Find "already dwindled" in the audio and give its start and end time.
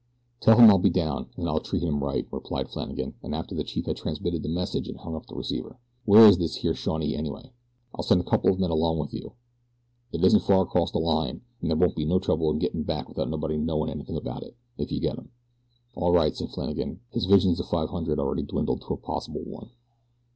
18.17-18.81